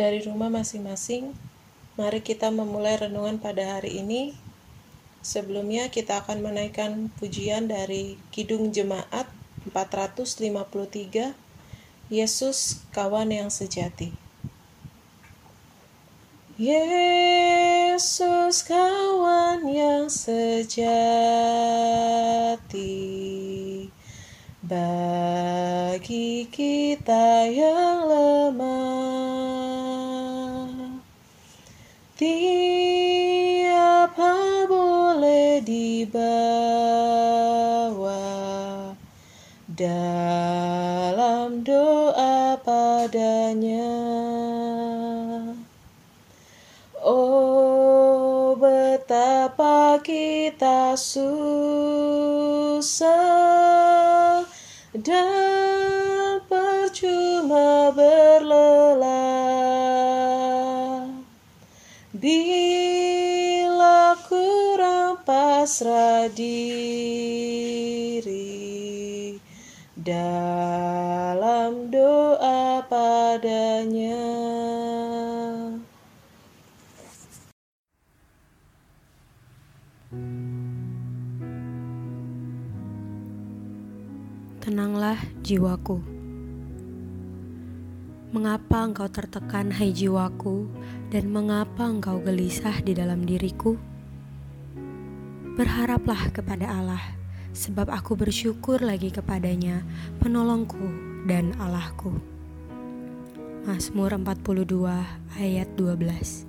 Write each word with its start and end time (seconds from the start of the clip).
dari 0.00 0.24
rumah 0.24 0.48
masing-masing, 0.48 1.36
mari 2.00 2.24
kita 2.24 2.48
memulai 2.48 2.96
renungan 2.96 3.36
pada 3.36 3.76
hari 3.76 4.00
ini. 4.00 4.32
Sebelumnya 5.20 5.92
kita 5.92 6.24
akan 6.24 6.40
menaikkan 6.40 7.12
pujian 7.20 7.68
dari 7.68 8.16
Kidung 8.32 8.72
Jemaat 8.72 9.28
453, 9.68 11.36
Yesus 12.08 12.80
kawan 12.96 13.28
yang 13.28 13.52
sejati. 13.52 14.16
Yesus 16.56 18.64
kawan 18.64 19.68
yang 19.68 20.08
sejati 20.08 20.80
bagi 24.64 26.48
kita 26.48 27.44
yang 27.52 28.08
lemah. 28.08 28.79
Tiapa 32.20 34.12
boleh 34.68 35.64
dibawa 35.64 36.12
dalam 39.72 41.64
doa 41.64 42.60
padanya. 42.60 43.96
Oh, 47.00 48.52
betapa 48.60 49.96
kita 50.04 51.00
susah 51.00 51.24
dan 54.92 55.59
pasrah 65.60 66.24
diri 66.32 67.36
dalam 69.92 71.92
doa 71.92 72.80
padanya. 72.88 74.24
Tenanglah 84.64 85.20
jiwaku. 85.44 86.00
Mengapa 88.32 88.88
engkau 88.88 89.12
tertekan, 89.12 89.68
hai 89.76 89.92
jiwaku, 89.92 90.72
dan 91.12 91.28
mengapa 91.28 91.84
engkau 91.84 92.16
gelisah 92.24 92.80
di 92.80 92.96
dalam 92.96 93.28
diriku? 93.28 93.89
Berharaplah 95.58 96.30
kepada 96.30 96.70
Allah, 96.70 97.02
sebab 97.50 97.90
aku 97.90 98.14
bersyukur 98.14 98.78
lagi 98.78 99.10
kepadanya, 99.10 99.82
penolongku 100.22 100.78
dan 101.26 101.58
Allahku. 101.58 102.14
Mazmur 103.66 104.14
42 104.14 104.62
ayat 105.42 105.68
12 105.74 106.46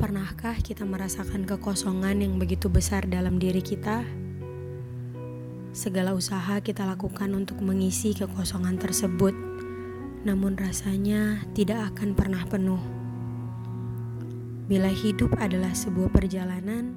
Pernahkah 0.00 0.56
kita 0.64 0.88
merasakan 0.88 1.44
kekosongan 1.44 2.24
yang 2.24 2.40
begitu 2.40 2.72
besar 2.72 3.04
dalam 3.04 3.36
diri 3.36 3.60
kita? 3.60 4.00
Segala 5.76 6.16
usaha 6.16 6.56
kita 6.64 6.88
lakukan 6.88 7.36
untuk 7.36 7.60
mengisi 7.60 8.16
kekosongan 8.16 8.80
tersebut, 8.80 9.36
namun 10.26 10.58
rasanya 10.58 11.42
tidak 11.54 11.94
akan 11.94 12.14
pernah 12.14 12.42
penuh. 12.48 12.80
Bila 14.68 14.92
hidup 14.92 15.32
adalah 15.40 15.72
sebuah 15.72 16.12
perjalanan, 16.12 16.92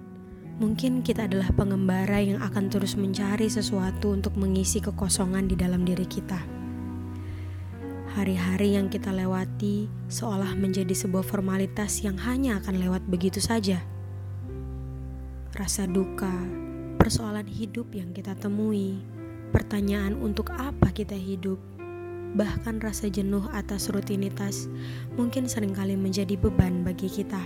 mungkin 0.59 1.01
kita 1.01 1.25
adalah 1.25 1.49
pengembara 1.55 2.19
yang 2.19 2.43
akan 2.43 2.67
terus 2.67 2.99
mencari 2.99 3.47
sesuatu 3.47 4.11
untuk 4.11 4.35
mengisi 4.35 4.83
kekosongan 4.83 5.47
di 5.47 5.55
dalam 5.55 5.87
diri 5.87 6.03
kita. 6.03 6.61
Hari-hari 8.11 8.75
yang 8.75 8.91
kita 8.91 9.15
lewati 9.15 9.87
seolah 10.11 10.51
menjadi 10.59 10.91
sebuah 10.91 11.23
formalitas 11.23 12.03
yang 12.03 12.19
hanya 12.19 12.59
akan 12.59 12.75
lewat 12.83 13.07
begitu 13.07 13.39
saja. 13.39 13.79
Rasa 15.55 15.87
duka, 15.87 16.35
persoalan 16.99 17.47
hidup 17.47 17.95
yang 17.95 18.11
kita 18.11 18.35
temui, 18.35 18.99
pertanyaan 19.55 20.19
untuk 20.19 20.51
apa 20.51 20.91
kita 20.91 21.15
hidup, 21.15 21.59
bahkan 22.35 22.79
rasa 22.79 23.11
jenuh 23.11 23.43
atas 23.51 23.91
rutinitas 23.91 24.71
mungkin 25.19 25.47
sering 25.51 25.75
kali 25.75 25.99
menjadi 25.99 26.39
beban 26.39 26.83
bagi 26.83 27.11
kita. 27.11 27.41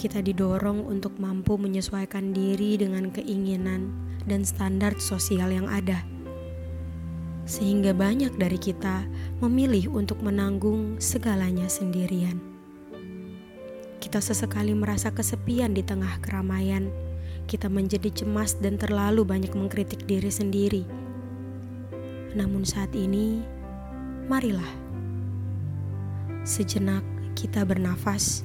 Kita 0.00 0.20
didorong 0.20 0.84
untuk 0.84 1.16
mampu 1.16 1.56
menyesuaikan 1.56 2.34
diri 2.34 2.76
dengan 2.76 3.08
keinginan 3.08 3.94
dan 4.28 4.44
standar 4.44 4.92
sosial 5.00 5.48
yang 5.48 5.70
ada 5.70 6.04
sehingga 7.44 7.92
banyak 7.92 8.40
dari 8.40 8.56
kita 8.56 9.04
memilih 9.44 9.92
untuk 9.92 10.20
menanggung 10.24 10.96
segalanya 10.96 11.68
sendirian. 11.68 12.40
Kita 14.00 14.20
sesekali 14.20 14.72
merasa 14.76 15.12
kesepian 15.12 15.72
di 15.72 15.80
tengah 15.84 16.20
keramaian. 16.20 16.88
Kita 17.44 17.68
menjadi 17.68 18.08
cemas 18.12 18.56
dan 18.56 18.80
terlalu 18.80 19.24
banyak 19.24 19.52
mengkritik 19.52 20.08
diri 20.08 20.32
sendiri. 20.32 21.03
Namun, 22.34 22.66
saat 22.66 22.90
ini, 22.98 23.38
marilah 24.26 24.84
sejenak 26.44 27.06
kita 27.38 27.64
bernafas 27.64 28.44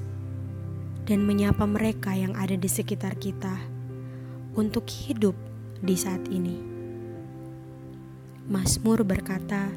dan 1.10 1.26
menyapa 1.26 1.66
mereka 1.66 2.14
yang 2.14 2.38
ada 2.38 2.54
di 2.54 2.70
sekitar 2.70 3.18
kita 3.18 3.58
untuk 4.54 4.86
hidup 4.86 5.34
di 5.82 5.98
saat 5.98 6.22
ini. 6.30 6.58
Mazmur 8.50 9.02
berkata, 9.06 9.74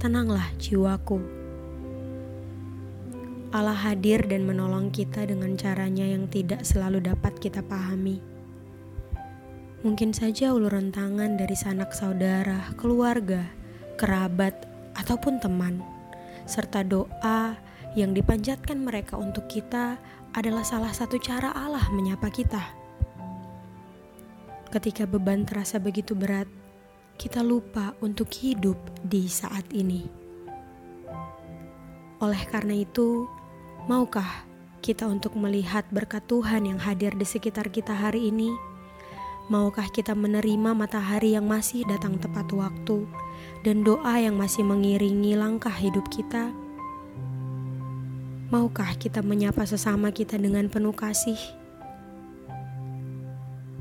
"Tenanglah 0.00 0.52
jiwaku." 0.60 1.20
Allah 3.54 3.76
hadir 3.76 4.26
dan 4.26 4.44
menolong 4.44 4.90
kita 4.90 5.24
dengan 5.30 5.54
caranya 5.54 6.02
yang 6.02 6.26
tidak 6.26 6.66
selalu 6.66 6.98
dapat 7.06 7.38
kita 7.38 7.62
pahami. 7.62 8.33
Mungkin 9.84 10.16
saja 10.16 10.56
uluran 10.56 10.88
tangan 10.88 11.36
dari 11.36 11.52
sanak 11.52 11.92
saudara, 11.92 12.72
keluarga, 12.80 13.44
kerabat, 14.00 14.64
ataupun 14.96 15.36
teman, 15.44 15.84
serta 16.48 16.80
doa 16.80 17.52
yang 17.92 18.16
dipanjatkan 18.16 18.80
mereka 18.80 19.20
untuk 19.20 19.44
kita 19.44 20.00
adalah 20.32 20.64
salah 20.64 20.88
satu 20.88 21.20
cara 21.20 21.52
Allah 21.52 21.84
menyapa 21.92 22.32
kita. 22.32 22.64
Ketika 24.72 25.04
beban 25.04 25.44
terasa 25.44 25.76
begitu 25.76 26.16
berat, 26.16 26.48
kita 27.20 27.44
lupa 27.44 27.92
untuk 28.00 28.32
hidup 28.40 28.80
di 29.04 29.28
saat 29.28 29.68
ini. 29.70 30.08
Oleh 32.24 32.40
karena 32.48 32.72
itu, 32.72 33.28
maukah 33.84 34.48
kita 34.80 35.04
untuk 35.04 35.36
melihat 35.36 35.84
berkat 35.92 36.24
Tuhan 36.24 36.72
yang 36.72 36.80
hadir 36.80 37.12
di 37.12 37.28
sekitar 37.28 37.68
kita 37.68 37.92
hari 37.92 38.32
ini? 38.32 38.73
Maukah 39.44 39.92
kita 39.92 40.16
menerima 40.16 40.72
matahari 40.72 41.36
yang 41.36 41.44
masih 41.44 41.84
datang 41.84 42.16
tepat 42.16 42.48
waktu 42.56 43.04
dan 43.60 43.84
doa 43.84 44.16
yang 44.16 44.40
masih 44.40 44.64
mengiringi 44.64 45.36
langkah 45.36 45.68
hidup 45.68 46.08
kita? 46.08 46.48
Maukah 48.48 48.96
kita 48.96 49.20
menyapa 49.20 49.68
sesama 49.68 50.08
kita 50.16 50.40
dengan 50.40 50.72
penuh 50.72 50.96
kasih? 50.96 51.36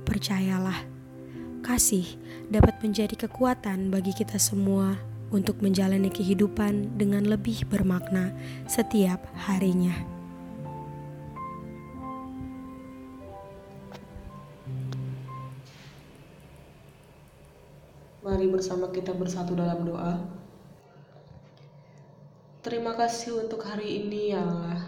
Percayalah 0.03 0.84
kasih 1.63 2.12
dapat 2.52 2.84
menjadi 2.84 3.16
kekuatan 3.16 3.87
bagi 3.87 4.11
kita 4.11 4.35
semua 4.35 4.99
untuk 5.32 5.64
menjalani 5.64 6.11
kehidupan 6.11 6.99
dengan 6.99 7.23
lebih 7.23 7.64
bermakna 7.72 8.35
setiap 8.67 9.23
harinya. 9.47 10.12
Mari 18.23 18.47
bersama 18.47 18.87
kita 18.87 19.11
bersatu 19.11 19.52
dalam 19.52 19.84
doa. 19.84 20.16
Terima 22.64 22.96
kasih 22.96 23.43
untuk 23.43 23.67
hari 23.67 23.99
ini 23.99 24.31
ya 24.31 24.40
Allah. 24.40 24.79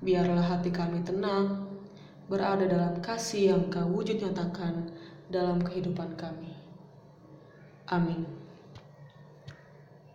Biarlah 0.00 0.40
hati 0.40 0.72
kami 0.72 1.04
tenang, 1.04 1.68
berada 2.32 2.64
dalam 2.64 3.04
kasih 3.04 3.52
yang 3.52 3.68
kau 3.68 3.84
wujud 3.84 4.16
nyatakan 4.16 4.88
dalam 5.28 5.60
kehidupan 5.60 6.16
kami. 6.16 6.56
Amin. 7.92 8.24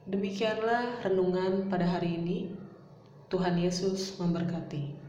Demikianlah 0.09 1.05
renungan 1.05 1.69
pada 1.69 1.85
hari 1.85 2.17
ini. 2.17 2.49
Tuhan 3.29 3.61
Yesus 3.61 4.17
memberkati. 4.17 5.06